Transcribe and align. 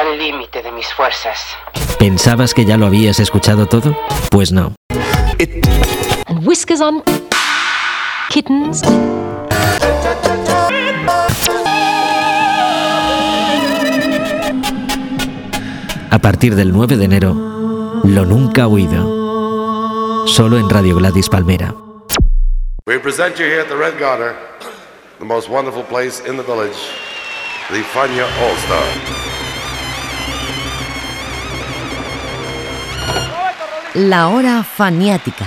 al 0.00 0.18
límite 0.18 0.62
de 0.62 0.72
mis 0.72 0.92
fuerzas. 0.92 1.38
¿Pensabas 1.98 2.54
que 2.54 2.64
ya 2.64 2.76
lo 2.76 2.86
habías 2.86 3.20
escuchado 3.20 3.66
todo? 3.66 3.96
Pues 4.30 4.52
no. 4.52 4.74
And 6.26 6.46
whiskers 6.46 6.80
on 6.80 7.02
kittens. 8.30 8.82
A 16.10 16.18
partir 16.18 16.54
del 16.54 16.72
9 16.72 16.96
de 16.96 17.04
enero, 17.04 17.34
lo 18.04 18.24
nunca 18.24 18.66
oído. 18.66 20.26
Solo 20.26 20.58
en 20.58 20.68
Radio 20.68 20.96
Gladys 20.96 21.28
Palmera. 21.28 21.74
We 22.86 22.98
present 22.98 23.36
you 23.36 23.44
here 23.44 23.60
at 23.60 23.68
the 23.68 23.76
Red 23.76 23.98
Garter, 23.98 24.34
the 25.18 25.24
most 25.24 25.48
wonderful 25.48 25.84
place 25.84 26.20
in 26.28 26.36
the 26.36 26.42
village, 26.42 26.76
the 27.70 27.82
Fania 27.92 28.24
All 28.42 28.56
Star. 28.56 29.29
La 33.94 34.28
hora 34.28 34.62
faniática. 34.62 35.44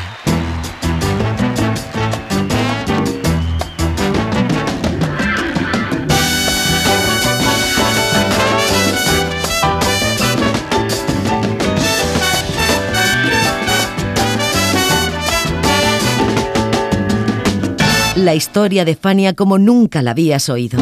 La 18.18 18.36
historia 18.36 18.84
de 18.84 18.96
Fania 18.98 19.34
como 19.36 19.58
nunca 19.58 20.02
la 20.02 20.12
habías 20.12 20.50
oído. 20.50 20.80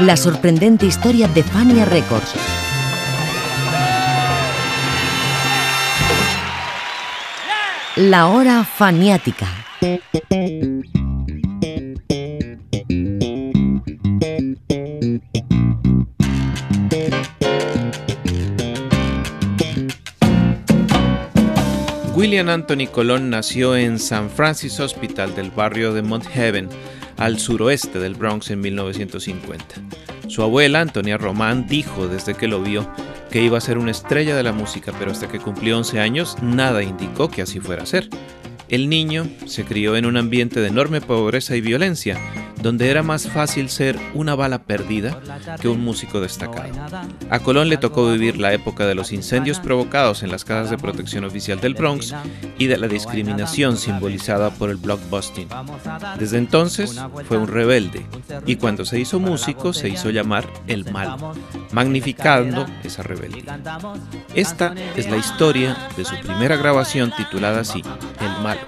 La 0.00 0.14
sorprendente 0.14 0.84
historia 0.84 1.26
de 1.26 1.42
Fania 1.42 1.86
Records. 1.86 2.34
La 7.96 8.26
hora 8.26 8.62
faniática. 8.62 9.46
William 22.26 22.48
Anthony 22.48 22.88
Colón 22.90 23.30
nació 23.30 23.76
en 23.76 24.00
San 24.00 24.28
Francis 24.30 24.80
Hospital 24.80 25.36
del 25.36 25.52
barrio 25.52 25.94
de 25.94 26.02
Mount 26.02 26.26
Heaven, 26.26 26.68
al 27.18 27.38
suroeste 27.38 28.00
del 28.00 28.16
Bronx 28.16 28.50
en 28.50 28.58
1950. 28.62 29.76
Su 30.26 30.42
abuela, 30.42 30.80
Antonia 30.80 31.18
Román, 31.18 31.68
dijo 31.68 32.08
desde 32.08 32.34
que 32.34 32.48
lo 32.48 32.60
vio 32.60 32.90
que 33.30 33.42
iba 33.42 33.58
a 33.58 33.60
ser 33.60 33.78
una 33.78 33.92
estrella 33.92 34.34
de 34.34 34.42
la 34.42 34.50
música, 34.50 34.92
pero 34.98 35.12
hasta 35.12 35.28
que 35.28 35.38
cumplió 35.38 35.78
11 35.78 36.00
años 36.00 36.36
nada 36.42 36.82
indicó 36.82 37.30
que 37.30 37.42
así 37.42 37.60
fuera 37.60 37.84
a 37.84 37.86
ser. 37.86 38.10
El 38.68 38.88
niño 38.88 39.28
se 39.46 39.64
crió 39.64 39.96
en 39.96 40.06
un 40.06 40.16
ambiente 40.16 40.60
de 40.60 40.68
enorme 40.68 41.00
pobreza 41.00 41.54
y 41.54 41.60
violencia, 41.60 42.18
donde 42.66 42.90
era 42.90 43.04
más 43.04 43.28
fácil 43.28 43.68
ser 43.68 43.96
una 44.12 44.34
bala 44.34 44.64
perdida 44.64 45.20
que 45.60 45.68
un 45.68 45.84
músico 45.84 46.20
destacado. 46.20 46.72
A 47.30 47.38
Colón 47.38 47.68
le 47.68 47.76
tocó 47.76 48.10
vivir 48.10 48.38
la 48.38 48.52
época 48.52 48.86
de 48.86 48.96
los 48.96 49.12
incendios 49.12 49.60
provocados 49.60 50.24
en 50.24 50.32
las 50.32 50.44
casas 50.44 50.70
de 50.70 50.78
protección 50.78 51.22
oficial 51.24 51.60
del 51.60 51.74
Bronx 51.74 52.12
y 52.58 52.66
de 52.66 52.76
la 52.76 52.88
discriminación 52.88 53.76
simbolizada 53.76 54.50
por 54.50 54.70
el 54.70 54.78
blockbusting. 54.78 55.48
Desde 56.18 56.38
entonces 56.38 57.00
fue 57.28 57.36
un 57.36 57.46
rebelde 57.46 58.04
y 58.46 58.56
cuando 58.56 58.84
se 58.84 58.98
hizo 58.98 59.20
músico 59.20 59.72
se 59.72 59.88
hizo 59.88 60.10
llamar 60.10 60.44
el 60.66 60.90
malo, 60.90 61.34
magnificando 61.70 62.66
esa 62.82 63.04
rebeldía. 63.04 63.60
Esta 64.34 64.74
es 64.96 65.08
la 65.08 65.16
historia 65.18 65.76
de 65.96 66.04
su 66.04 66.16
primera 66.16 66.56
grabación 66.56 67.12
titulada 67.16 67.60
así, 67.60 67.80
El 68.20 68.42
malo. 68.42 68.60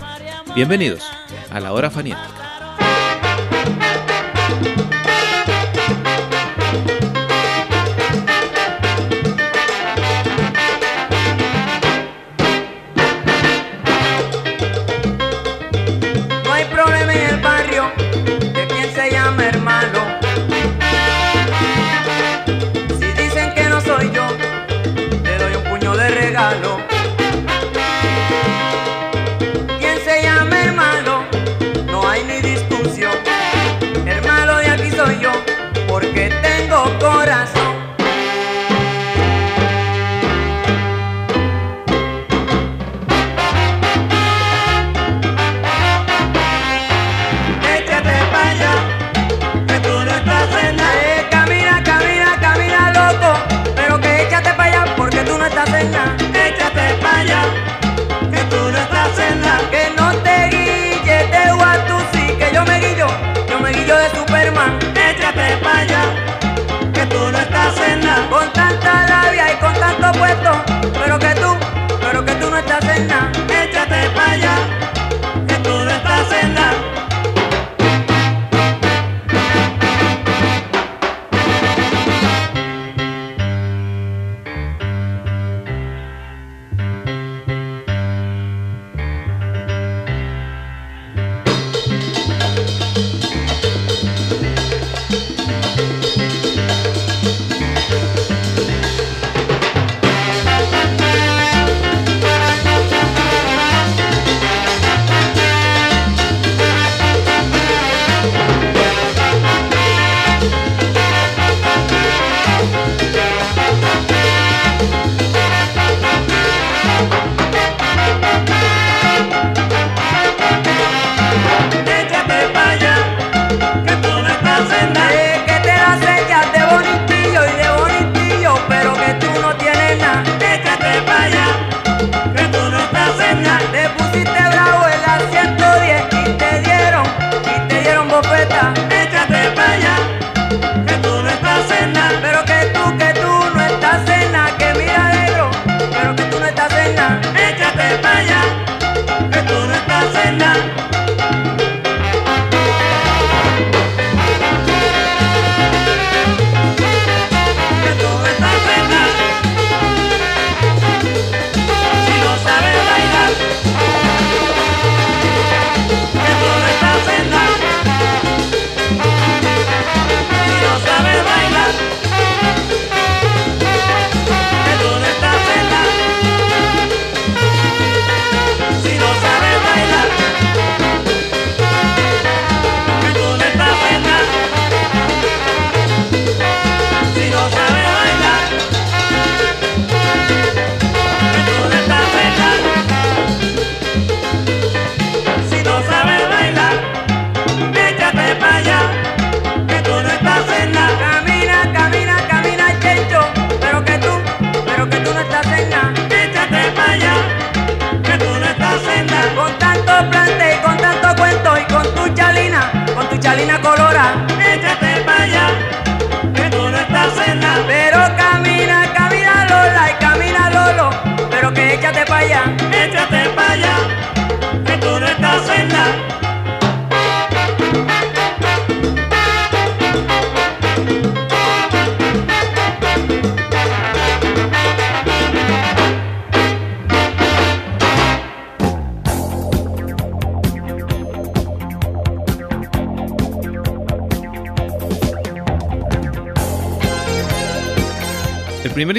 Bienvenidos 0.59 1.09
a 1.53 1.61
la 1.61 1.73
hora 1.73 1.89
fanática. 1.89 2.49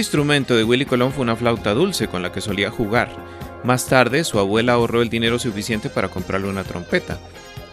Instrumento 0.10 0.56
de 0.56 0.64
Willy 0.64 0.86
Colón 0.86 1.12
fue 1.12 1.22
una 1.22 1.36
flauta 1.36 1.76
dulce 1.76 2.08
con 2.08 2.24
la 2.24 2.32
que 2.32 2.42
solía 2.42 2.72
jugar. 2.72 3.10
Más 3.64 3.86
tarde, 3.86 4.24
su 4.24 4.40
abuela 4.40 4.74
ahorró 4.74 5.04
el 5.04 5.10
dinero 5.10 5.38
suficiente 5.38 5.88
para 5.88 6.08
comprarle 6.08 6.48
una 6.48 6.64
trompeta. 6.64 7.20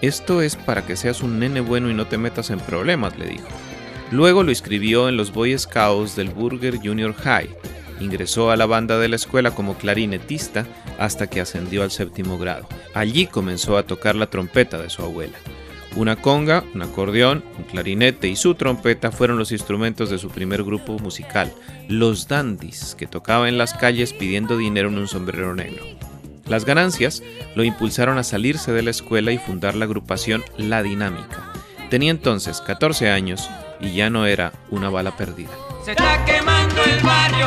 Esto 0.03 0.43
es 0.43 0.55
para 0.55 0.85
que 0.85 0.97
seas 0.97 1.23
un 1.23 1.39
nene 1.39 1.63
bueno 1.63 1.89
y 1.89 1.95
no 1.95 2.07
te 2.07 2.19
metas 2.19 2.51
en 2.51 2.61
problemas, 2.61 3.17
le 3.19 3.25
dijo. 3.25 3.49
Luego 4.11 4.43
lo 4.43 4.53
escribió 4.53 5.09
en 5.09 5.17
los 5.17 5.33
Boy 5.33 5.59
Scouts 5.59 6.15
del 6.15 6.29
Burger 6.29 6.77
Junior 6.77 7.15
High. 7.15 7.49
Ingresó 8.01 8.51
a 8.51 8.57
la 8.59 8.67
banda 8.67 8.99
de 8.99 9.09
la 9.09 9.17
escuela 9.17 9.53
como 9.53 9.79
clarinetista 9.79 10.67
hasta 10.99 11.29
que 11.29 11.41
ascendió 11.41 11.85
al 11.85 11.91
séptimo 11.91 12.37
grado. 12.37 12.69
Allí 12.93 13.27
comenzó 13.29 13.79
a 13.79 13.85
tocar 13.85 14.15
la 14.15 14.27
trompeta 14.27 14.77
de 14.77 14.91
su 14.91 15.01
abuela. 15.01 15.39
Una 15.97 16.17
conga, 16.17 16.63
un 16.75 16.83
acordeón, 16.83 17.43
un 17.57 17.65
clarinete 17.65 18.29
y 18.29 18.37
su 18.37 18.55
trompeta 18.55 19.11
fueron 19.11 19.39
los 19.39 19.51
instrumentos 19.51 20.11
de 20.11 20.19
su 20.19 20.29
primer 20.29 20.63
grupo 20.63 20.99
musical, 20.99 21.51
los 21.89 22.29
Dandies, 22.29 22.95
que 22.95 23.07
tocaba 23.07 23.49
en 23.49 23.57
las 23.57 23.73
calles 23.73 24.13
pidiendo 24.13 24.59
dinero 24.59 24.89
en 24.89 24.99
un 24.99 25.09
sombrero 25.09 25.55
negro. 25.55 25.83
Las 26.47 26.67
ganancias 26.67 27.23
lo 27.55 27.65
impulsaron 27.65 28.19
a 28.19 28.25
salirse 28.25 28.73
de 28.73 28.83
la 28.83 28.91
escuela 28.91 29.33
y 29.33 29.39
fundar 29.39 29.75
la 29.75 29.87
agrupación 29.87 30.45
La 30.59 30.83
Dinámica. 30.83 31.53
Tenía 31.89 32.11
entonces 32.11 32.61
14 32.61 33.11
años 33.11 33.49
y 33.81 33.95
ya 33.95 34.11
no 34.11 34.27
era 34.27 34.53
una 34.71 34.91
bala 34.91 35.17
perdida. 35.17 35.51
Se 35.83 35.93
está 35.93 36.23
quemando 36.27 36.83
el 36.85 37.03
barrio, 37.03 37.47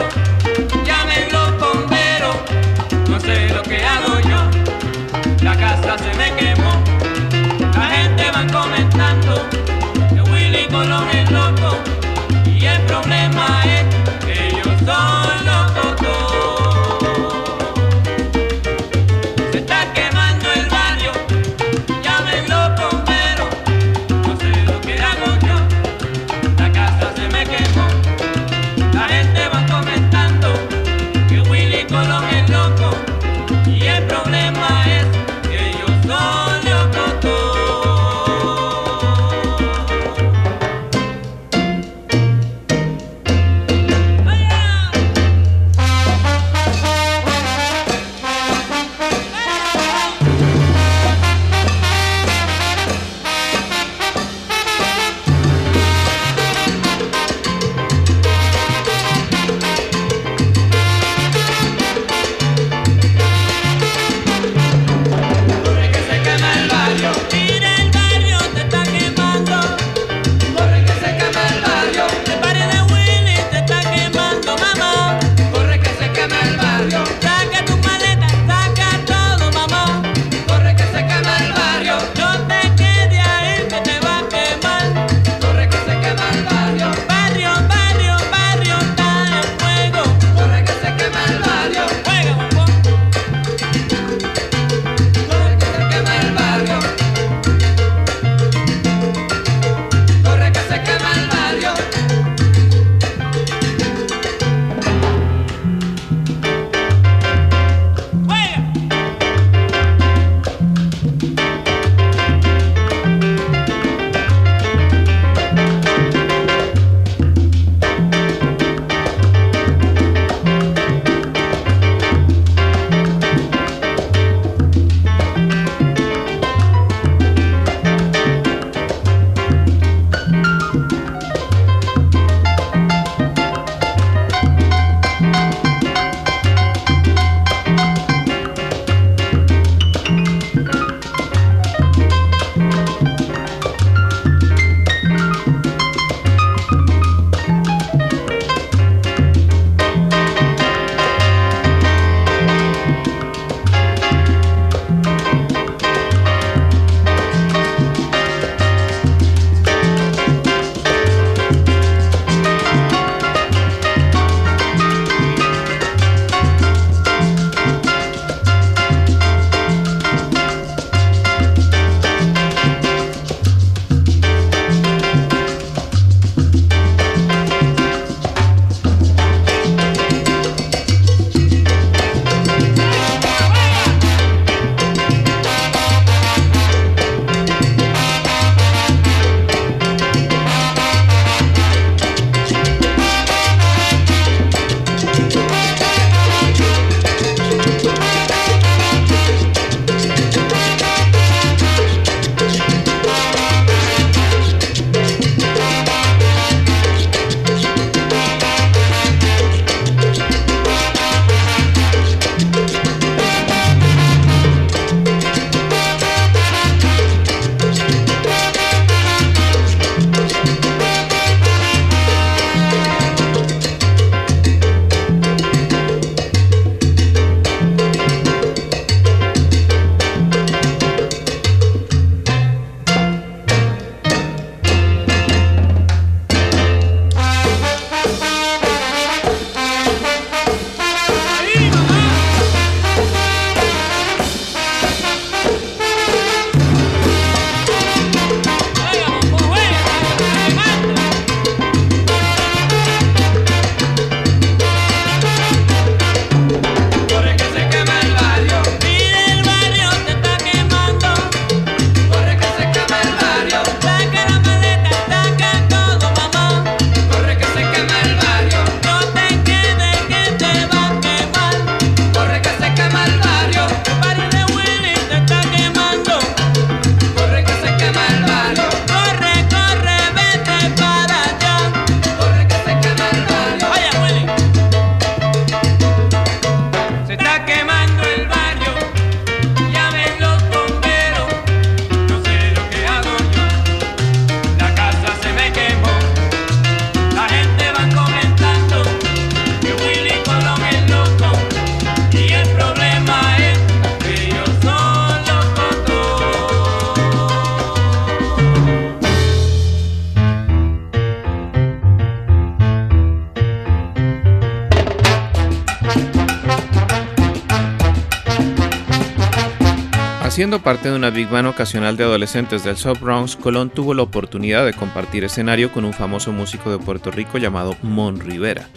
Siendo 320.29 320.61
parte 320.61 320.89
de 320.89 320.95
una 320.95 321.09
big 321.09 321.27
band 321.27 321.47
ocasional 321.47 321.97
de 321.97 322.03
adolescentes 322.03 322.63
del 322.63 322.77
South 322.77 322.99
Bronx, 323.01 323.35
Colón 323.35 323.71
tuvo 323.71 323.95
la 323.95 324.03
oportunidad 324.03 324.63
de 324.63 324.73
compartir 324.73 325.23
escenario 325.23 325.71
con 325.71 325.83
un 325.85 325.91
famoso 325.91 326.31
músico 326.31 326.71
de 326.71 326.77
Puerto 326.77 327.09
Rico 327.09 327.39
llamado 327.39 327.75
Mon 327.81 328.19
Rivera. 328.19 328.69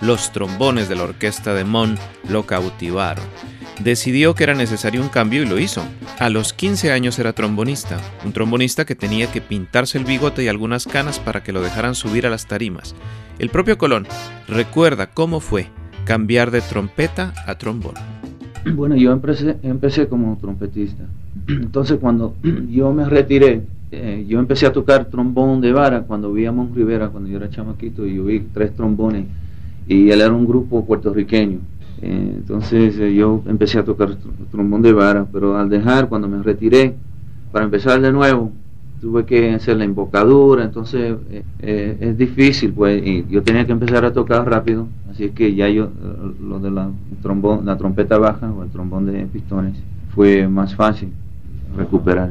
Los 0.00 0.32
trombones 0.32 0.88
de 0.88 0.94
la 0.94 1.02
orquesta 1.02 1.52
de 1.52 1.64
Mon 1.64 1.98
lo 2.28 2.46
cautivaron. 2.46 3.24
Decidió 3.80 4.34
que 4.34 4.44
era 4.44 4.54
necesario 4.54 5.02
un 5.02 5.08
cambio 5.08 5.42
y 5.42 5.46
lo 5.46 5.58
hizo. 5.58 5.84
A 6.20 6.30
los 6.30 6.52
15 6.52 6.92
años 6.92 7.18
era 7.18 7.32
trombonista, 7.32 7.98
un 8.24 8.32
trombonista 8.32 8.86
que 8.86 8.94
tenía 8.94 9.30
que 9.30 9.40
pintarse 9.40 9.98
el 9.98 10.04
bigote 10.04 10.44
y 10.44 10.48
algunas 10.48 10.86
canas 10.86 11.18
para 11.18 11.42
que 11.42 11.52
lo 11.52 11.60
dejaran 11.60 11.96
subir 11.96 12.24
a 12.24 12.30
las 12.30 12.46
tarimas. 12.46 12.94
El 13.40 13.50
propio 13.50 13.76
Colón 13.78 14.06
recuerda 14.46 15.10
cómo 15.10 15.40
fue 15.40 15.70
cambiar 16.06 16.52
de 16.52 16.60
trompeta 16.60 17.34
a 17.46 17.58
trombón. 17.58 17.94
Bueno, 18.74 18.96
yo 18.96 19.12
empecé, 19.12 19.56
empecé 19.62 20.08
como 20.08 20.36
trompetista. 20.40 21.04
Entonces 21.46 21.98
cuando 22.00 22.34
yo 22.70 22.92
me 22.92 23.04
retiré, 23.04 23.62
eh, 23.90 24.24
yo 24.26 24.38
empecé 24.38 24.66
a 24.66 24.72
tocar 24.72 25.06
trombón 25.06 25.60
de 25.60 25.72
vara 25.72 26.02
cuando 26.02 26.32
vi 26.32 26.46
a 26.46 26.52
Mon 26.52 26.74
Rivera, 26.74 27.08
cuando 27.08 27.28
yo 27.28 27.36
era 27.36 27.50
chamaquito, 27.50 28.06
y 28.06 28.16
yo 28.16 28.24
vi 28.24 28.40
tres 28.52 28.74
trombones, 28.74 29.26
y 29.86 30.10
él 30.10 30.20
era 30.20 30.32
un 30.32 30.46
grupo 30.46 30.84
puertorriqueño. 30.84 31.58
Eh, 32.02 32.32
entonces 32.36 32.98
eh, 32.98 33.14
yo 33.14 33.42
empecé 33.46 33.78
a 33.78 33.84
tocar 33.84 34.16
trombón 34.50 34.82
de 34.82 34.92
vara, 34.92 35.26
pero 35.30 35.56
al 35.56 35.68
dejar, 35.68 36.08
cuando 36.08 36.28
me 36.28 36.42
retiré, 36.42 36.94
para 37.52 37.66
empezar 37.66 38.00
de 38.00 38.12
nuevo, 38.12 38.50
tuve 39.00 39.24
que 39.24 39.52
hacer 39.52 39.76
la 39.76 39.84
invocadura, 39.84 40.64
entonces 40.64 41.16
es 41.60 42.18
difícil, 42.18 42.72
pues, 42.72 43.04
y 43.04 43.26
yo 43.28 43.42
tenía 43.42 43.66
que 43.66 43.72
empezar 43.72 44.04
a 44.04 44.12
tocar 44.12 44.48
rápido, 44.48 44.86
así 45.10 45.30
que 45.30 45.54
ya 45.54 45.68
yo, 45.68 45.90
lo 46.40 46.58
de 46.58 46.70
la, 46.70 46.90
trombón, 47.22 47.66
la 47.66 47.76
trompeta 47.76 48.18
baja 48.18 48.50
o 48.50 48.62
el 48.62 48.70
trombón 48.70 49.06
de 49.06 49.26
pistones, 49.26 49.74
fue 50.14 50.48
más 50.48 50.74
fácil 50.74 51.10
recuperar. 51.76 52.30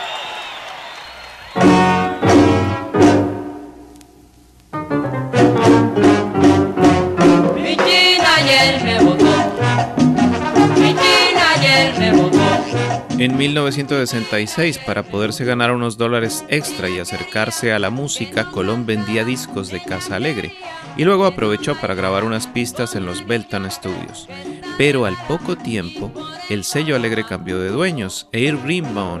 En 13.21 13.37
1966, 13.37 14.79
para 14.79 15.03
poderse 15.03 15.45
ganar 15.45 15.71
unos 15.71 15.95
dólares 15.95 16.43
extra 16.49 16.89
y 16.89 16.97
acercarse 16.97 17.71
a 17.71 17.77
la 17.77 17.91
música, 17.91 18.45
Colón 18.49 18.87
vendía 18.87 19.23
discos 19.23 19.69
de 19.69 19.79
Casa 19.79 20.15
Alegre 20.15 20.55
y 20.97 21.03
luego 21.03 21.27
aprovechó 21.27 21.75
para 21.75 21.93
grabar 21.93 22.23
unas 22.23 22.47
pistas 22.47 22.95
en 22.95 23.05
los 23.05 23.27
Belton 23.27 23.69
Studios. 23.69 24.27
Pero 24.75 25.05
al 25.05 25.15
poco 25.27 25.55
tiempo, 25.55 26.11
el 26.49 26.63
sello 26.63 26.95
Alegre 26.95 27.23
cambió 27.23 27.59
de 27.59 27.69
dueños. 27.69 28.27
Air 28.31 28.57
Greenbaum, 28.57 29.19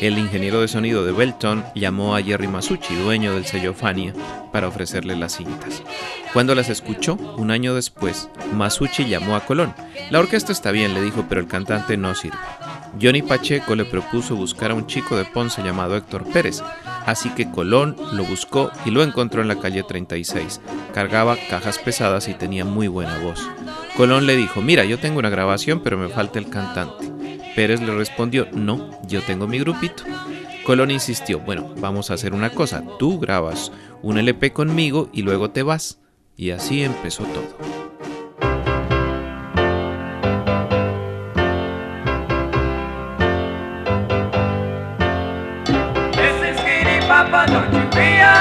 el 0.00 0.16
ingeniero 0.16 0.62
de 0.62 0.68
sonido 0.68 1.04
de 1.04 1.12
Belton, 1.12 1.62
llamó 1.74 2.16
a 2.16 2.22
Jerry 2.22 2.48
Masucci, 2.48 2.94
dueño 2.94 3.34
del 3.34 3.44
sello 3.44 3.74
Fania, 3.74 4.14
para 4.50 4.68
ofrecerle 4.68 5.14
las 5.14 5.36
cintas. 5.36 5.82
Cuando 6.32 6.54
las 6.54 6.70
escuchó, 6.70 7.16
un 7.36 7.50
año 7.50 7.74
después, 7.74 8.30
Masucci 8.54 9.04
llamó 9.04 9.36
a 9.36 9.44
Colón. 9.44 9.74
La 10.10 10.20
orquesta 10.20 10.52
está 10.52 10.70
bien, 10.70 10.94
le 10.94 11.02
dijo, 11.02 11.26
pero 11.28 11.42
el 11.42 11.48
cantante 11.48 11.98
no 11.98 12.14
sirve. 12.14 12.38
Johnny 13.00 13.22
Pacheco 13.22 13.74
le 13.74 13.84
propuso 13.84 14.36
buscar 14.36 14.70
a 14.70 14.74
un 14.74 14.86
chico 14.86 15.16
de 15.16 15.24
Ponce 15.24 15.62
llamado 15.62 15.96
Héctor 15.96 16.24
Pérez, 16.30 16.62
así 17.06 17.30
que 17.30 17.50
Colón 17.50 17.96
lo 18.12 18.24
buscó 18.24 18.70
y 18.84 18.90
lo 18.90 19.02
encontró 19.02 19.40
en 19.42 19.48
la 19.48 19.58
calle 19.58 19.82
36. 19.82 20.60
Cargaba 20.92 21.36
cajas 21.48 21.78
pesadas 21.78 22.28
y 22.28 22.34
tenía 22.34 22.64
muy 22.64 22.88
buena 22.88 23.18
voz. 23.18 23.48
Colón 23.96 24.26
le 24.26 24.36
dijo, 24.36 24.60
mira, 24.60 24.84
yo 24.84 24.98
tengo 24.98 25.18
una 25.18 25.30
grabación, 25.30 25.80
pero 25.80 25.96
me 25.96 26.08
falta 26.08 26.38
el 26.38 26.48
cantante. 26.48 27.10
Pérez 27.54 27.80
le 27.80 27.94
respondió, 27.94 28.48
no, 28.52 28.90
yo 29.06 29.22
tengo 29.22 29.46
mi 29.46 29.58
grupito. 29.58 30.04
Colón 30.64 30.90
insistió, 30.90 31.40
bueno, 31.40 31.74
vamos 31.78 32.10
a 32.10 32.14
hacer 32.14 32.34
una 32.34 32.50
cosa, 32.50 32.84
tú 32.98 33.18
grabas 33.18 33.72
un 34.02 34.18
LP 34.18 34.52
conmigo 34.52 35.08
y 35.12 35.22
luego 35.22 35.50
te 35.50 35.62
vas. 35.62 35.98
Y 36.36 36.50
así 36.50 36.82
empezó 36.82 37.24
todo. 37.24 37.81
Don't 47.46 47.72
you 47.74 47.90
be 47.90 48.31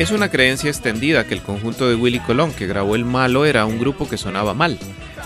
Es 0.00 0.12
una 0.12 0.30
creencia 0.30 0.70
extendida 0.70 1.26
que 1.26 1.34
el 1.34 1.42
conjunto 1.42 1.86
de 1.86 1.94
Willy 1.94 2.20
Colón 2.20 2.54
que 2.54 2.66
grabó 2.66 2.94
El 2.94 3.04
Malo 3.04 3.44
era 3.44 3.66
un 3.66 3.78
grupo 3.78 4.08
que 4.08 4.16
sonaba 4.16 4.54
mal, 4.54 4.78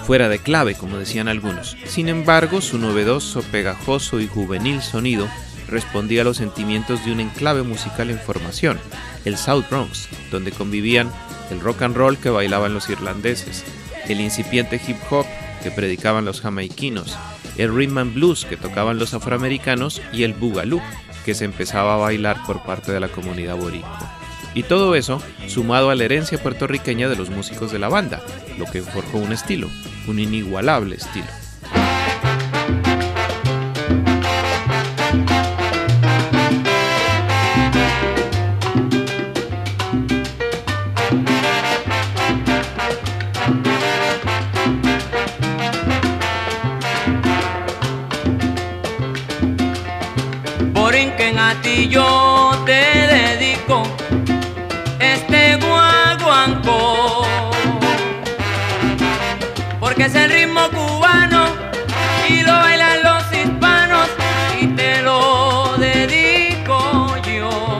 fuera 0.04 0.28
de 0.28 0.40
clave, 0.40 0.74
como 0.74 0.98
decían 0.98 1.28
algunos. 1.28 1.76
Sin 1.84 2.08
embargo, 2.08 2.60
su 2.60 2.76
novedoso, 2.78 3.42
pegajoso 3.52 4.18
y 4.18 4.26
juvenil 4.26 4.82
sonido 4.82 5.28
respondía 5.68 6.22
a 6.22 6.24
los 6.24 6.38
sentimientos 6.38 7.04
de 7.04 7.12
un 7.12 7.20
enclave 7.20 7.62
musical 7.62 8.10
en 8.10 8.18
formación, 8.18 8.80
el 9.24 9.36
South 9.36 9.66
Bronx, 9.70 10.08
donde 10.32 10.50
convivían 10.50 11.08
el 11.52 11.60
rock 11.60 11.82
and 11.82 11.94
roll 11.94 12.18
que 12.18 12.30
bailaban 12.30 12.74
los 12.74 12.90
irlandeses, 12.90 13.62
el 14.08 14.20
incipiente 14.20 14.80
hip 14.84 14.96
hop 15.08 15.24
que 15.62 15.70
predicaban 15.70 16.24
los 16.24 16.40
jamaiquinos, 16.40 17.16
el 17.58 17.72
rhythm 17.72 17.98
and 17.98 18.14
blues 18.14 18.44
que 18.44 18.56
tocaban 18.56 18.98
los 18.98 19.14
afroamericanos 19.14 20.02
y 20.12 20.24
el 20.24 20.34
boogaloo 20.34 20.82
que 21.24 21.34
se 21.34 21.44
empezaba 21.44 21.94
a 21.94 21.98
bailar 21.98 22.38
por 22.44 22.64
parte 22.64 22.90
de 22.90 22.98
la 22.98 23.06
comunidad 23.06 23.54
boricua. 23.54 24.23
Y 24.54 24.62
todo 24.62 24.94
eso 24.94 25.20
sumado 25.48 25.90
a 25.90 25.94
la 25.94 26.04
herencia 26.04 26.42
puertorriqueña 26.42 27.08
de 27.08 27.16
los 27.16 27.30
músicos 27.30 27.72
de 27.72 27.78
la 27.78 27.88
banda, 27.88 28.22
lo 28.58 28.66
que 28.66 28.82
forjó 28.82 29.18
un 29.18 29.32
estilo, 29.32 29.68
un 30.06 30.18
inigualable 30.18 30.96
estilo. 30.96 31.26
Porque 60.04 60.18
es 60.18 60.24
el 60.24 60.30
ritmo 60.30 60.60
cubano 60.70 61.46
y 62.28 62.42
lo 62.42 62.52
bailan 62.52 63.02
los 63.02 63.22
hispanos 63.32 64.08
y 64.60 64.66
te 64.66 65.00
lo 65.00 65.76
dedico 65.78 67.16
yo. 67.22 67.78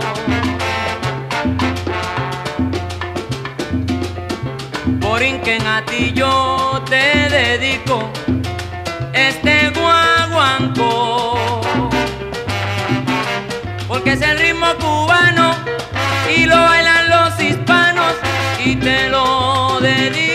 Borinquen 5.01 5.67
a 5.67 5.85
ti 5.85 6.13
yo 6.15 6.83
te 6.89 7.29
dedico 7.29 8.11
este 9.13 9.71
guaguancó 9.71 11.61
porque 13.87 14.13
es 14.13 14.23
el 14.23 14.39
ritmo 14.39 14.75
cubano 14.77 15.55
y 16.35 16.47
lo 16.47 16.57
bailan 16.57 17.11
los 17.11 17.41
hispanos 17.41 18.15
y 18.65 18.77
te 18.77 19.11
lo 19.11 19.79
dedico 19.81 20.34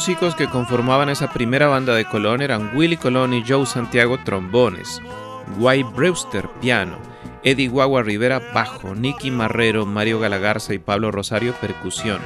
músicos 0.00 0.34
que 0.34 0.48
conformaban 0.48 1.10
esa 1.10 1.30
primera 1.30 1.66
banda 1.66 1.94
de 1.94 2.06
Colón 2.06 2.40
eran 2.40 2.74
Willy 2.74 2.96
Colón 2.96 3.34
y 3.34 3.44
Joe 3.46 3.66
Santiago 3.66 4.18
trombones, 4.24 4.98
Guy 5.58 5.82
Brewster 5.82 6.48
piano, 6.58 6.96
Eddie 7.44 7.68
Guagua 7.68 8.02
Rivera 8.02 8.40
bajo, 8.54 8.94
Nicky 8.94 9.30
Marrero, 9.30 9.84
Mario 9.84 10.18
Galagarza 10.18 10.72
y 10.72 10.78
Pablo 10.78 11.10
Rosario 11.10 11.52
percusión, 11.60 12.18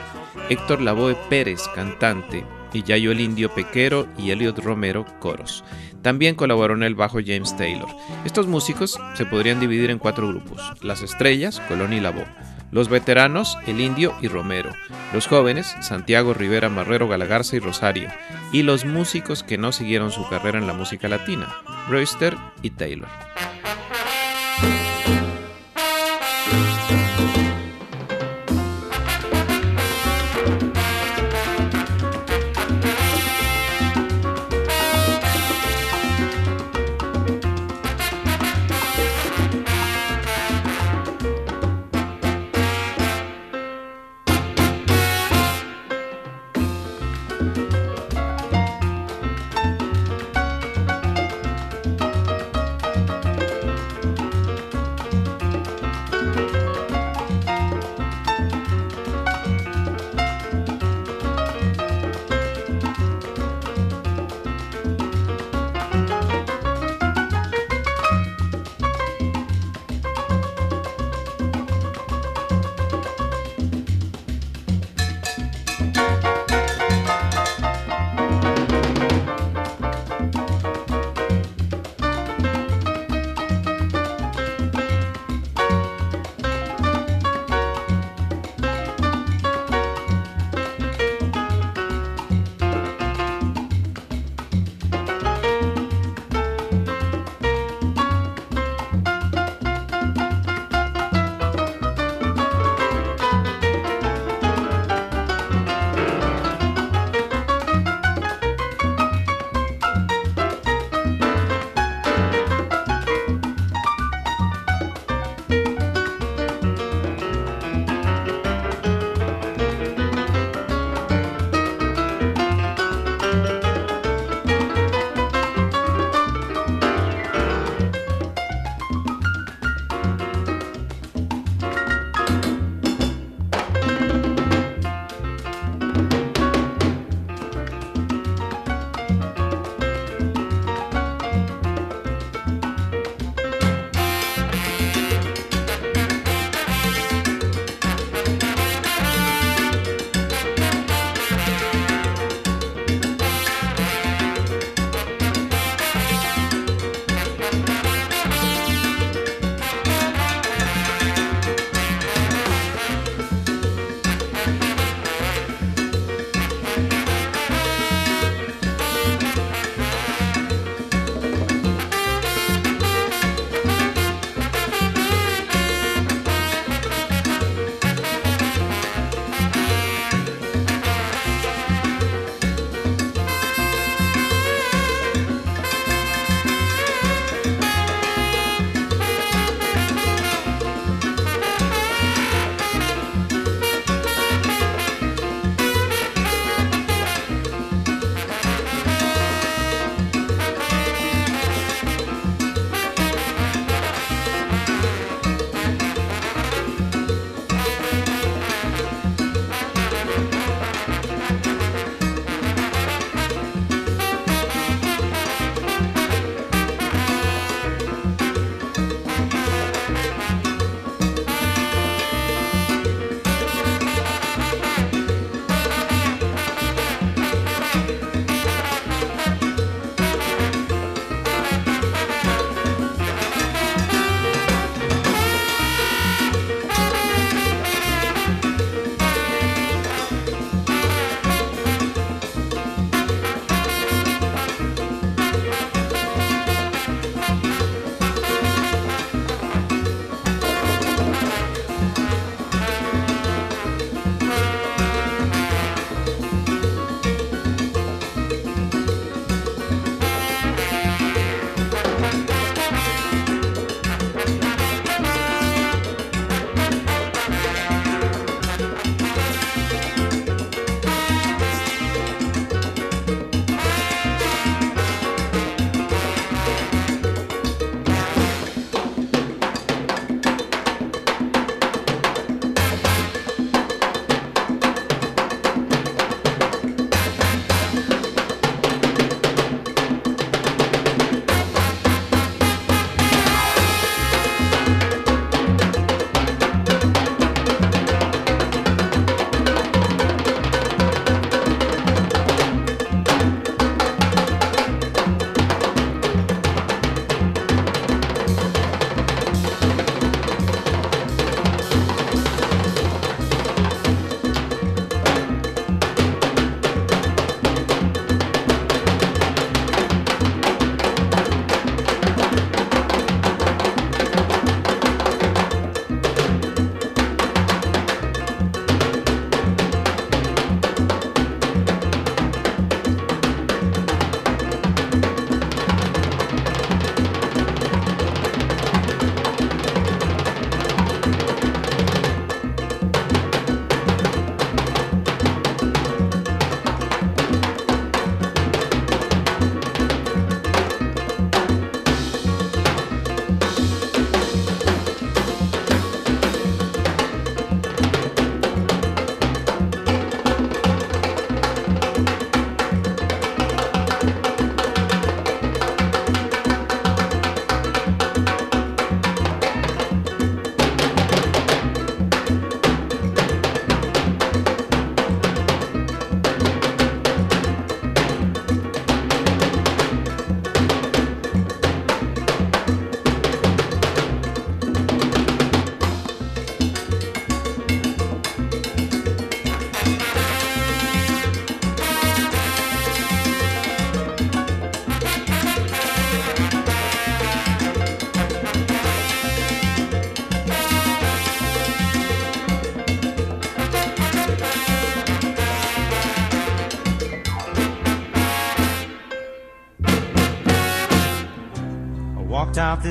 Héctor 0.51 0.83
Lavoe 0.83 1.17
Pérez 1.29 1.63
cantante 1.75 2.47
y 2.73 2.85
Yayo 2.85 3.11
el 3.11 3.21
Indio 3.21 3.53
Pequero 3.53 4.07
y 4.17 4.31
Elliot 4.31 4.61
Romero 4.61 5.05
coros. 5.19 5.65
También 6.01 6.37
colaboró 6.37 6.75
en 6.75 6.85
el 6.85 6.95
bajo 6.95 7.19
James 7.27 7.57
Taylor. 7.57 7.89
Estos 8.25 8.47
músicos 8.47 9.01
se 9.15 9.27
podrían 9.27 9.59
dividir 9.59 9.91
en 9.91 9.99
cuatro 9.99 10.29
grupos: 10.29 10.63
Las 10.81 11.03
Estrellas, 11.03 11.61
Colón 11.67 11.93
y 11.93 11.99
Lavoe. 11.99 12.54
Los 12.75 12.89
veteranos, 12.89 13.57
El 13.69 13.81
Indio 13.81 14.17
y 14.21 14.27
Romero. 14.27 14.73
Los 15.13 15.29
jóvenes, 15.29 15.77
Santiago 15.81 16.35
Rivera 16.35 16.69
Marrero 16.69 17.07
Galagarza 17.07 17.55
y 17.55 17.61
Rosario. 17.61 18.09
Y 18.53 18.65
los 18.65 18.85
músicos 18.85 19.45
que 19.45 19.57
no 19.57 19.71
siguieron 19.71 20.11
su 20.11 20.29
carrera 20.29 20.59
en 20.59 20.67
la 20.67 20.73
música 20.73 21.07
latina, 21.07 21.55
Brewster 21.89 22.37
y 22.63 22.71
Taylor. 22.71 23.07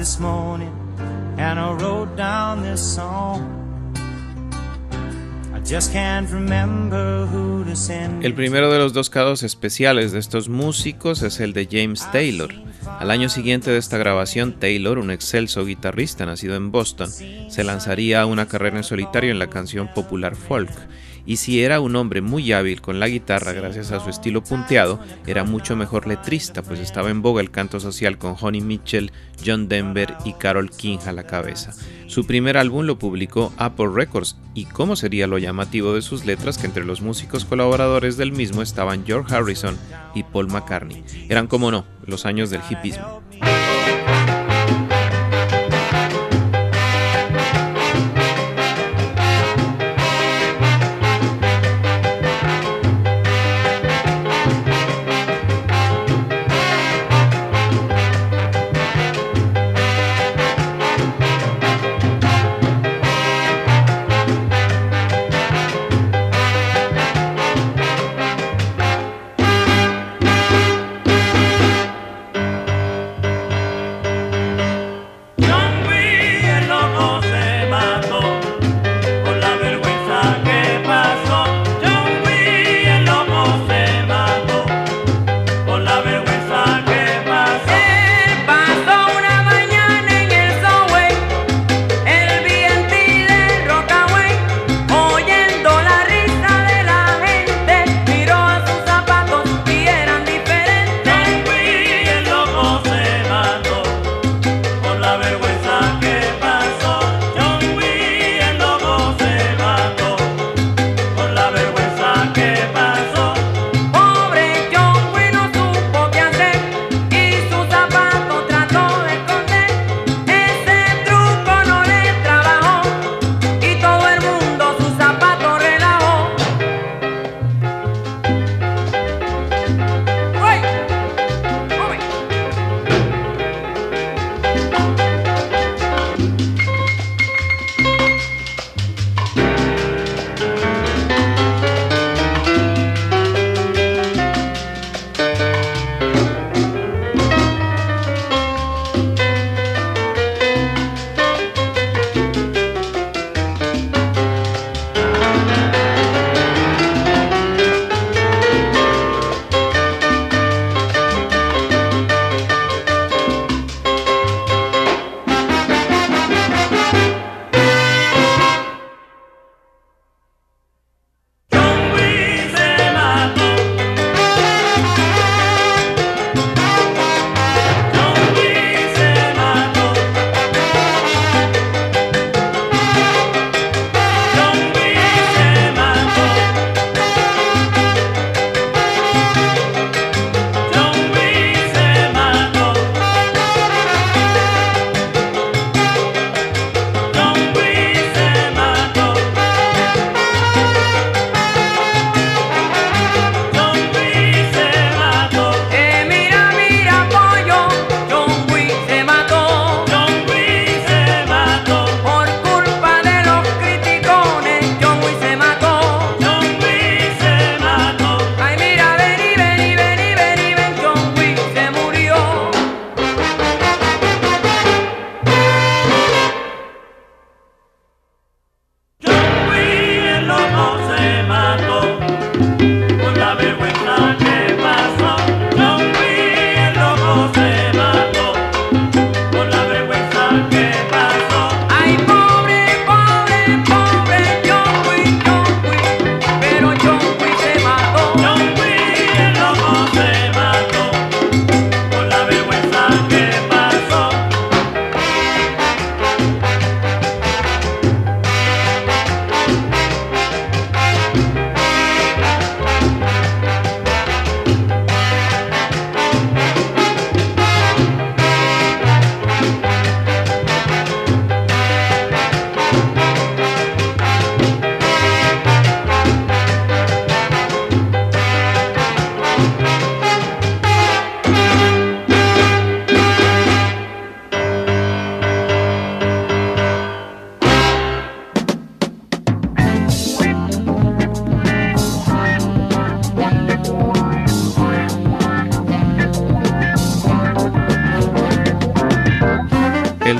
This 0.03 0.19
morning 0.19 0.69
and 1.37 1.57
I 1.57 1.71
wrote 1.81 2.17
down 2.17 2.61
this 2.61 2.81
song. 2.81 3.41
El 8.21 8.33
primero 8.33 8.69
de 8.69 8.79
los 8.79 8.91
dos 8.91 9.09
casos 9.09 9.43
especiales 9.43 10.11
de 10.11 10.19
estos 10.19 10.49
músicos 10.49 11.21
es 11.21 11.39
el 11.39 11.53
de 11.53 11.69
James 11.71 12.05
Taylor. 12.11 12.53
Al 12.99 13.11
año 13.11 13.29
siguiente 13.29 13.71
de 13.71 13.77
esta 13.77 13.97
grabación, 13.97 14.59
Taylor, 14.59 14.99
un 14.99 15.09
excelso 15.09 15.63
guitarrista 15.63 16.25
nacido 16.25 16.57
en 16.57 16.71
Boston, 16.71 17.09
se 17.09 17.63
lanzaría 17.63 18.21
a 18.21 18.25
una 18.25 18.49
carrera 18.49 18.75
en 18.75 18.83
solitario 18.83 19.31
en 19.31 19.39
la 19.39 19.49
canción 19.49 19.87
popular 19.93 20.35
folk 20.35 20.69
y 21.25 21.37
si 21.37 21.61
era 21.61 21.79
un 21.79 21.95
hombre 21.95 22.21
muy 22.21 22.51
hábil 22.51 22.81
con 22.81 22.99
la 22.99 23.07
guitarra 23.07 23.53
gracias 23.53 23.91
a 23.91 23.99
su 23.99 24.09
estilo 24.09 24.43
punteado, 24.43 24.99
era 25.25 25.43
mucho 25.43 25.75
mejor 25.75 26.07
letrista, 26.07 26.61
pues 26.61 26.79
estaba 26.79 27.09
en 27.09 27.21
boga 27.21 27.41
el 27.41 27.51
canto 27.51 27.79
social 27.79 28.17
con 28.17 28.35
Honey 28.39 28.61
Mitchell, 28.61 29.11
John 29.45 29.67
Denver 29.67 30.15
y 30.25 30.33
Carol 30.33 30.69
King 30.69 30.99
a 31.05 31.11
la 31.11 31.23
cabeza. 31.23 31.73
Su 32.07 32.25
primer 32.25 32.57
álbum 32.57 32.85
lo 32.85 32.99
publicó 32.99 33.53
Apple 33.57 33.89
Records 33.93 34.37
y 34.53 34.65
cómo 34.65 34.95
sería 34.95 35.27
lo 35.27 35.37
llamativo 35.37 35.93
de 35.93 36.01
sus 36.01 36.25
letras 36.25 36.57
que 36.57 36.67
entre 36.67 36.85
los 36.85 37.01
músicos 37.01 37.45
colaboradores 37.45 38.17
del 38.17 38.31
mismo 38.31 38.61
estaban 38.61 39.05
George 39.05 39.33
Harrison 39.33 39.77
y 40.13 40.23
Paul 40.23 40.47
McCartney. 40.47 41.03
Eran 41.29 41.47
como 41.47 41.71
no, 41.71 41.85
los 42.05 42.25
años 42.25 42.49
del 42.49 42.61
hipismo. 42.69 43.23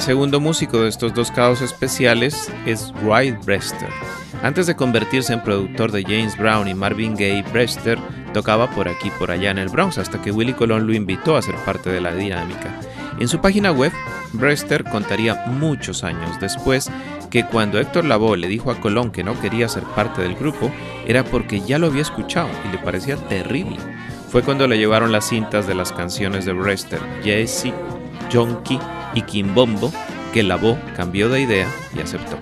Segundo 0.04 0.42
músico 0.42 0.82
de 0.82 0.90
estos 0.90 1.14
dos 1.14 1.32
caos 1.32 1.62
especiales 1.62 2.52
es 2.66 2.92
Wright 3.04 3.42
Brester. 3.46 3.88
Antes 4.42 4.68
de 4.68 4.76
convertirse 4.76 5.32
en 5.32 5.42
productor 5.42 5.94
de 5.94 6.04
James 6.04 6.38
Brown 6.38 6.68
y 6.68 6.74
Marvin 6.74 7.14
Gaye, 7.14 7.46
Brester 7.54 7.98
tocaba 8.34 8.70
por 8.70 8.90
aquí 8.90 9.10
por 9.18 9.32
allá 9.32 9.52
en 9.52 9.60
el 9.60 9.70
Bronx 9.70 9.98
hasta 9.98 10.22
que 10.22 10.34
Willie 10.34 10.58
Colón 10.58 10.88
lo 10.88 10.94
invitó 10.94 11.38
a 11.38 11.42
ser 11.42 11.56
parte 11.66 11.90
de 11.90 12.02
la 12.02 12.14
dinámica. 12.14 12.82
En 13.18 13.30
su 13.30 13.40
página 13.40 13.72
web, 13.72 13.94
Brester 14.34 14.84
contaría 14.84 15.46
muchos 15.48 16.04
años 16.04 16.38
después 16.42 16.92
que 17.32 17.46
cuando 17.46 17.80
Héctor 17.80 18.04
Lavoe 18.04 18.36
le 18.36 18.50
dijo 18.50 18.72
a 18.72 18.82
Colón 18.82 19.10
que 19.10 19.24
no 19.24 19.40
quería 19.40 19.70
ser 19.70 19.84
parte 19.84 20.22
del 20.22 20.36
grupo, 20.36 20.70
era 21.08 21.24
porque 21.24 21.62
ya 21.62 21.80
lo 21.80 21.88
había 21.88 22.02
escuchado 22.02 22.50
y 22.68 22.74
le 22.74 22.78
parecía 22.80 23.16
terrible. 23.16 23.78
Fue 24.30 24.42
cuando 24.42 24.68
le 24.68 24.78
llevaron 24.78 25.14
las 25.14 25.30
cintas 25.30 25.66
de 25.66 25.76
las 25.76 25.94
canciones 25.94 26.44
de 26.44 26.52
Brester, 26.52 27.00
Jesse, 27.24 27.72
Jonky 28.30 28.78
y 29.14 29.22
Kimbombo 29.22 29.92
que 30.34 30.44
Lavoe 30.44 30.78
cambió 30.96 31.30
de 31.30 31.42
idea 31.42 31.68
y 31.96 32.00
aceptó. 32.00 32.38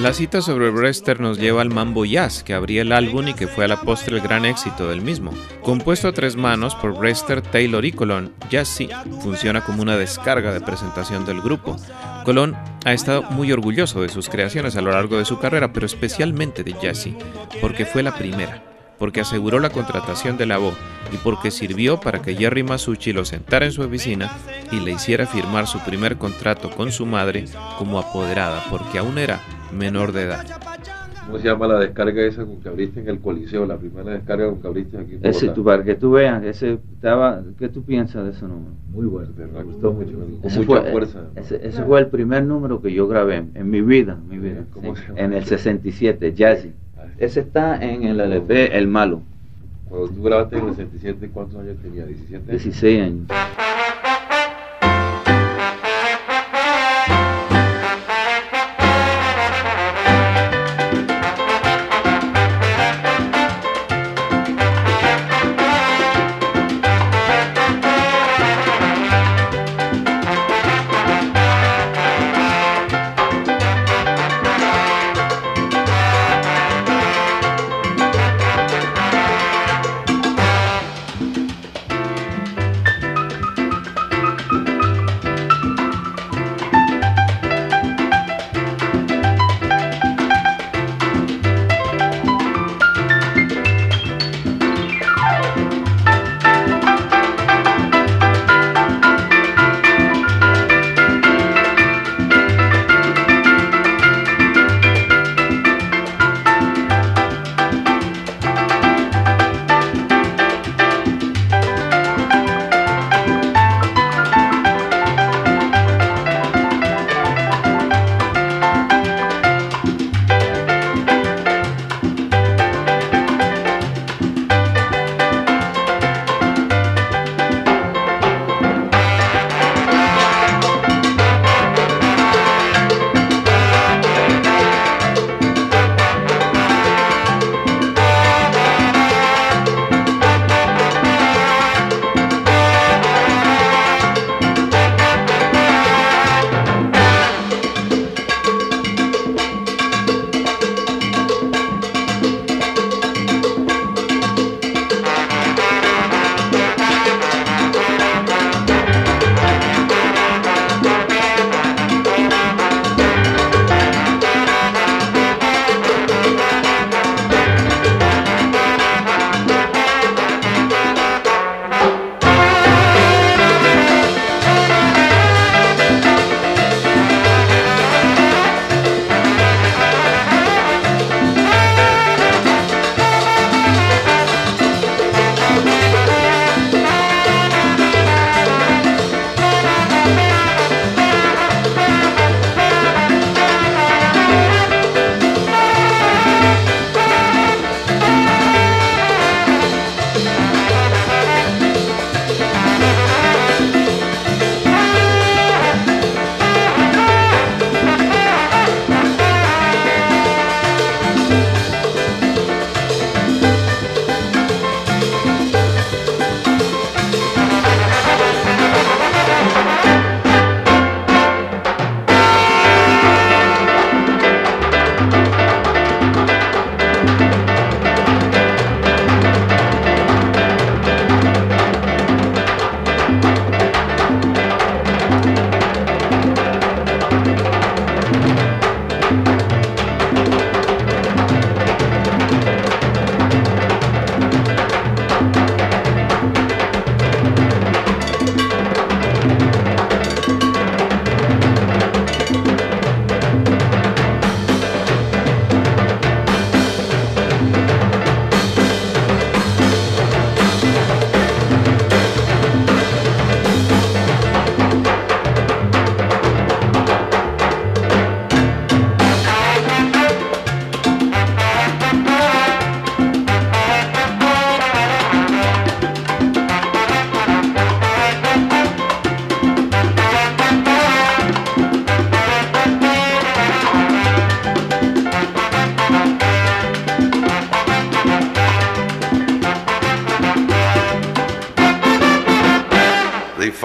La 0.00 0.12
cita 0.12 0.42
sobre 0.42 0.70
Brester 0.70 1.20
nos 1.20 1.38
lleva 1.38 1.62
al 1.62 1.70
Mambo 1.70 2.04
Jazz, 2.04 2.42
que 2.42 2.52
abría 2.52 2.82
el 2.82 2.90
álbum 2.90 3.28
y 3.28 3.34
que 3.34 3.46
fue 3.46 3.64
a 3.64 3.68
la 3.68 3.80
postre 3.80 4.16
el 4.16 4.22
gran 4.22 4.44
éxito 4.44 4.88
del 4.88 5.02
mismo. 5.02 5.32
Compuesto 5.62 6.08
a 6.08 6.12
tres 6.12 6.36
manos 6.36 6.74
por 6.74 6.98
Brester, 6.98 7.42
Taylor 7.42 7.84
y 7.84 7.92
Colón, 7.92 8.32
Jazzy 8.50 8.88
funciona 9.22 9.64
como 9.64 9.82
una 9.82 9.96
descarga 9.96 10.52
de 10.52 10.60
presentación 10.60 11.24
del 11.24 11.40
grupo. 11.40 11.76
Colón 12.24 12.56
ha 12.84 12.92
estado 12.92 13.22
muy 13.30 13.52
orgulloso 13.52 14.02
de 14.02 14.08
sus 14.08 14.28
creaciones 14.28 14.74
a 14.74 14.82
lo 14.82 14.90
largo 14.90 15.16
de 15.18 15.24
su 15.24 15.38
carrera, 15.38 15.72
pero 15.72 15.86
especialmente 15.86 16.64
de 16.64 16.72
Jazzy, 16.72 17.16
porque 17.60 17.86
fue 17.86 18.02
la 18.02 18.14
primera 18.14 18.75
porque 18.98 19.20
aseguró 19.20 19.58
la 19.58 19.70
contratación 19.70 20.36
de 20.36 20.46
la 20.46 20.58
voz 20.58 20.74
y 21.12 21.16
porque 21.18 21.50
sirvió 21.50 22.00
para 22.00 22.20
que 22.22 22.34
Jerry 22.34 22.62
Masucci 22.62 23.12
lo 23.12 23.24
sentara 23.24 23.66
en 23.66 23.72
su 23.72 23.82
oficina 23.82 24.30
y 24.72 24.80
le 24.80 24.92
hiciera 24.92 25.26
firmar 25.26 25.66
su 25.66 25.78
primer 25.80 26.16
contrato 26.16 26.70
con 26.70 26.90
su 26.92 27.06
madre 27.06 27.44
como 27.78 27.98
apoderada, 27.98 28.62
porque 28.70 28.98
aún 28.98 29.18
era 29.18 29.40
menor 29.72 30.12
de 30.12 30.22
edad. 30.22 30.44
¿Cómo 31.26 31.38
se 31.38 31.48
llama 31.48 31.66
la 31.66 31.80
descarga 31.80 32.22
esa 32.24 32.44
con 32.44 32.60
que 32.60 32.68
abriste 32.68 33.00
en 33.00 33.08
el 33.08 33.18
Coliseo? 33.18 33.66
La 33.66 33.76
primera 33.76 34.12
descarga 34.12 34.48
con 34.48 34.60
que 34.60 34.68
abriste 34.68 34.96
aquí 34.96 35.14
en 35.14 35.26
Ese, 35.26 35.48
tú, 35.48 35.64
para 35.64 35.82
que 35.82 35.96
tú 35.96 36.12
veas, 36.12 36.44
ese 36.44 36.78
estaba, 36.94 37.42
¿qué 37.58 37.68
tú 37.68 37.82
piensas 37.82 38.24
de 38.24 38.30
ese 38.30 38.46
número? 38.46 38.74
Muy 38.92 39.06
bueno, 39.06 39.30
me 39.36 39.62
gustó 39.64 39.92
mucho, 39.92 40.12
con 40.12 40.38
ese 40.44 40.60
mucha 40.60 40.82
fue, 40.82 40.92
fuerza. 40.92 41.22
Ese, 41.34 41.66
ese, 41.66 41.82
fue 41.82 41.98
el 41.98 42.06
primer 42.06 42.44
número 42.44 42.80
que 42.80 42.92
yo 42.92 43.08
grabé 43.08 43.44
en 43.52 43.70
mi 43.70 43.80
vida, 43.80 44.16
mi 44.28 44.38
vida. 44.38 44.66
¿Cómo 44.72 44.94
sí, 44.94 45.02
se 45.02 45.08
llama? 45.08 45.20
en 45.20 45.32
el 45.32 45.44
67, 45.44 46.32
Jazzy. 46.32 46.72
Ese 47.18 47.40
está 47.40 47.82
en 47.82 48.04
el 48.04 48.20
LP 48.20 48.76
El 48.76 48.88
Malo. 48.88 49.22
Cuando 49.88 50.08
tú 50.08 50.22
grabaste 50.22 50.58
en 50.58 50.68
el 50.68 50.76
67, 50.76 51.30
¿cuántos 51.32 51.60
años 51.60 51.76
tenía? 51.82 52.04
¿17 52.04 52.34
años? 52.34 52.46
16 52.48 53.02
años. 53.02 53.26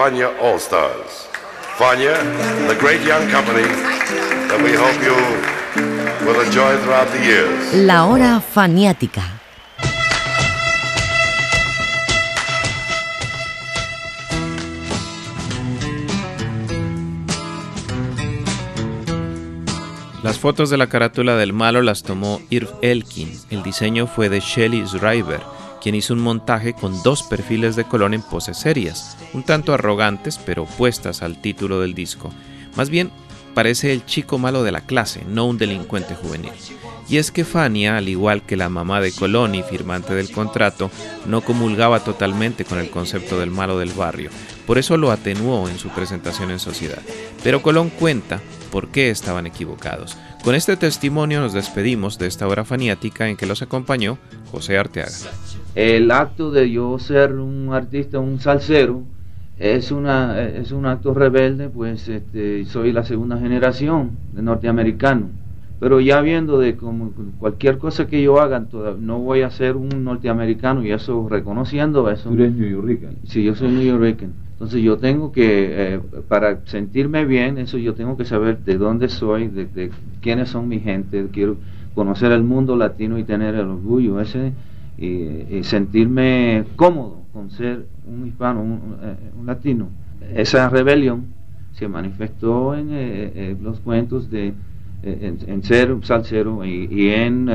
Fania 0.01 0.31
All 0.41 0.57
Stars. 0.57 1.27
Fania, 1.77 2.17
the 2.67 2.75
great 2.79 3.05
young 3.05 3.29
company 3.29 3.67
that 4.49 4.59
we 4.63 4.73
hope 4.73 4.97
you 5.05 5.13
will 6.25 6.41
enjoy 6.41 6.75
throughout 6.81 7.07
the 7.11 7.23
years. 7.23 7.75
La 7.85 8.07
hora 8.07 8.41
faniática. 8.41 9.21
Las 20.23 20.39
fotos 20.39 20.71
de 20.71 20.77
la 20.77 20.87
carátula 20.87 21.35
del 21.35 21.53
malo 21.53 21.83
las 21.83 22.01
tomó 22.01 22.41
Irv 22.49 22.69
Elkin. 22.81 23.31
El 23.51 23.61
diseño 23.61 24.07
fue 24.07 24.29
de 24.29 24.39
Shelly 24.39 24.83
Schreiber, 24.87 25.41
quien 25.81 25.95
hizo 25.95 26.13
un 26.13 26.19
montaje 26.19 26.73
con 26.73 27.01
dos 27.03 27.23
perfiles 27.23 27.75
de 27.75 27.85
Colón 27.85 28.13
en 28.13 28.21
poses 28.21 28.57
serias, 28.57 29.17
un 29.33 29.43
tanto 29.43 29.73
arrogantes 29.73 30.37
pero 30.37 30.63
opuestas 30.63 31.21
al 31.21 31.41
título 31.41 31.81
del 31.81 31.93
disco. 31.93 32.31
Más 32.75 32.89
bien, 32.89 33.11
parece 33.53 33.91
el 33.91 34.05
chico 34.05 34.37
malo 34.37 34.63
de 34.63 34.71
la 34.71 34.81
clase, 34.81 35.23
no 35.27 35.45
un 35.45 35.57
delincuente 35.57 36.15
juvenil. 36.15 36.51
Y 37.09 37.17
es 37.17 37.31
que 37.31 37.43
Fania, 37.43 37.97
al 37.97 38.07
igual 38.07 38.43
que 38.43 38.55
la 38.55 38.69
mamá 38.69 39.01
de 39.01 39.11
Colón 39.11 39.53
y 39.55 39.63
firmante 39.63 40.13
del 40.13 40.31
contrato, 40.31 40.89
no 41.25 41.41
comulgaba 41.41 42.01
totalmente 42.01 42.63
con 42.63 42.79
el 42.79 42.89
concepto 42.89 43.37
del 43.37 43.51
malo 43.51 43.77
del 43.77 43.91
barrio, 43.91 44.29
por 44.65 44.77
eso 44.77 44.95
lo 44.95 45.11
atenuó 45.11 45.67
en 45.67 45.77
su 45.77 45.89
presentación 45.89 46.51
en 46.51 46.59
sociedad. 46.59 47.01
Pero 47.43 47.61
Colón 47.61 47.89
cuenta 47.89 48.39
por 48.71 48.87
qué 48.89 49.09
estaban 49.09 49.45
equivocados. 49.45 50.17
Con 50.43 50.55
este 50.55 50.77
testimonio 50.77 51.41
nos 51.41 51.53
despedimos 51.53 52.17
de 52.17 52.27
esta 52.27 52.47
hora 52.47 52.63
faniática 52.63 53.27
en 53.27 53.35
que 53.35 53.45
los 53.45 53.61
acompañó 53.61 54.17
José 54.51 54.77
Arteaga. 54.77 55.11
El 55.75 56.11
acto 56.11 56.51
de 56.51 56.69
yo 56.69 56.99
ser 56.99 57.33
un 57.33 57.73
artista, 57.73 58.19
un 58.19 58.39
salsero, 58.39 59.03
es, 59.57 59.91
una, 59.91 60.41
es 60.41 60.71
un 60.71 60.85
acto 60.85 61.13
rebelde, 61.13 61.69
pues 61.69 62.09
este, 62.09 62.65
soy 62.65 62.91
la 62.91 63.03
segunda 63.03 63.37
generación 63.37 64.17
de 64.33 64.41
norteamericano. 64.41 65.29
Pero 65.79 65.99
ya 65.99 66.21
viendo 66.21 66.59
de 66.59 66.75
como 66.75 67.11
cualquier 67.39 67.77
cosa 67.77 68.05
que 68.07 68.21
yo 68.21 68.39
haga, 68.41 68.67
no 68.99 69.19
voy 69.19 69.41
a 69.41 69.49
ser 69.49 69.75
un 69.75 70.03
norteamericano 70.03 70.83
y 70.83 70.91
eso 70.91 71.27
reconociendo 71.29 72.09
eso. 72.09 72.29
¿Tú 72.29 72.35
eres 72.35 72.53
New 72.53 72.69
Yorker? 72.69 73.09
Sí, 73.23 73.43
yo 73.43 73.55
soy 73.55 73.69
New 73.69 73.83
Yorker. 73.83 74.29
Entonces 74.53 74.83
yo 74.83 74.97
tengo 74.97 75.31
que, 75.31 75.93
eh, 75.95 75.99
para 76.27 76.59
sentirme 76.65 77.25
bien, 77.25 77.57
eso 77.57 77.77
yo 77.77 77.95
tengo 77.95 78.17
que 78.17 78.25
saber 78.25 78.59
de 78.59 78.77
dónde 78.77 79.09
soy, 79.09 79.47
de, 79.47 79.89
quiénes 80.21 80.49
son 80.49 80.67
mi 80.67 80.79
gente, 80.79 81.25
quiero 81.31 81.57
conocer 81.95 82.31
el 82.31 82.43
mundo 82.43 82.75
latino 82.75 83.17
y 83.17 83.23
tener 83.23 83.55
el 83.55 83.67
orgullo 83.67 84.19
ese 84.21 84.53
y, 85.01 85.63
sentirme 85.63 86.65
cómodo 86.75 87.21
con 87.33 87.49
ser 87.49 87.87
un 88.05 88.27
hispano, 88.27 88.61
un, 88.61 88.97
eh, 89.01 89.15
latino. 89.45 89.89
Esa 90.33 90.69
rebelión 90.69 91.25
se 91.73 91.87
manifestó 91.87 92.75
en 92.75 92.89
eh, 92.91 93.57
los 93.61 93.79
cuentos 93.79 94.29
de 94.29 94.53
en, 95.03 95.63
ser 95.63 95.91
un 95.91 96.03
salsero 96.03 96.63
y, 96.63 97.09
en 97.09 97.49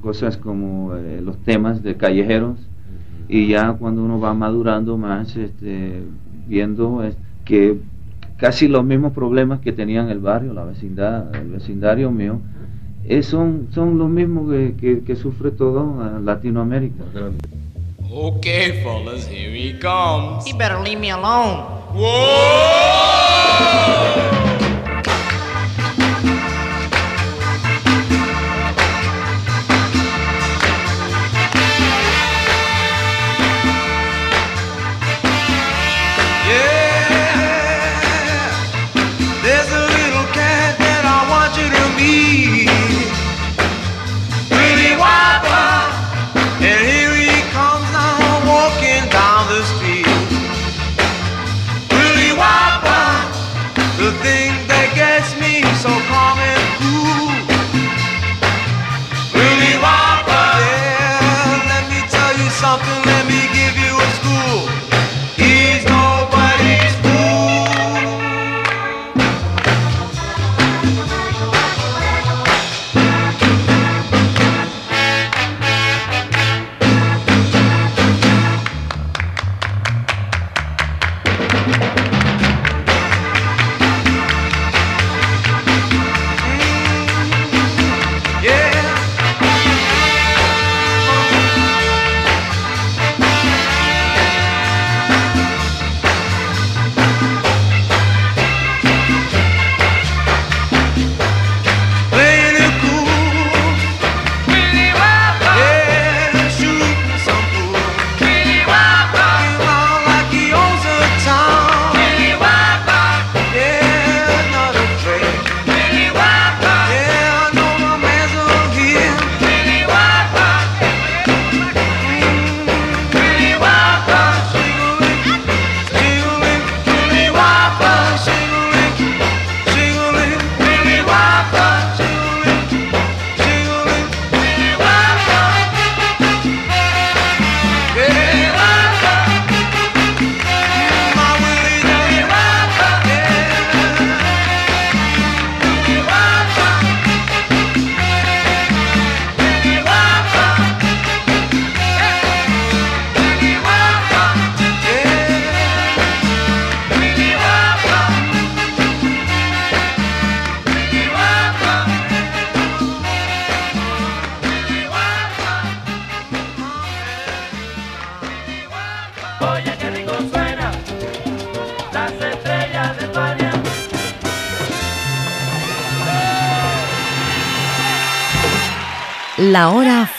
cosas 0.00 0.36
como 0.36 0.92
los 1.22 1.38
temas 1.44 1.80
de 1.84 1.96
callejeros 1.96 2.58
y 3.28 3.46
ya 3.46 3.72
cuando 3.74 4.02
uno 4.04 4.18
va 4.18 4.34
madurando 4.34 4.98
más 4.98 5.36
este, 5.36 6.02
viendo 6.48 7.08
que 7.44 7.78
casi 8.36 8.66
los 8.66 8.84
mismos 8.84 9.12
problemas 9.12 9.60
que 9.60 9.72
tenían 9.72 10.08
el 10.08 10.18
barrio, 10.18 10.52
la 10.52 10.64
vecindad, 10.64 11.32
el 11.36 11.50
vecindario 11.50 12.10
mío, 12.10 12.40
eh, 13.04 13.22
son, 13.22 13.68
son 13.72 13.98
los 13.98 14.08
mismos 14.08 14.50
que, 14.50 14.74
que, 14.80 15.04
que 15.04 15.16
sufre 15.16 15.50
todo 15.50 16.20
Latinoamérica. 16.20 17.04
Okay, 18.10 18.82
fellas, 18.82 19.26
here 19.26 19.56
he 19.56 19.78
comes. 19.78 20.44
He 20.46 20.52
better 20.52 20.78
leave 20.80 21.00
me 21.00 21.10
alone. 21.10 21.64
Whoa! 21.94 22.92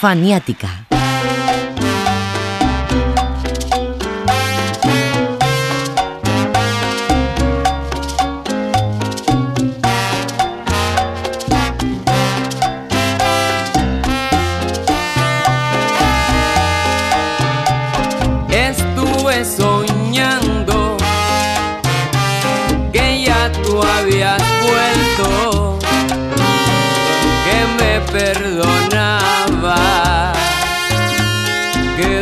Faniática. 0.04 0.83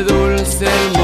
dulce 0.03 0.65
el 0.65 1.00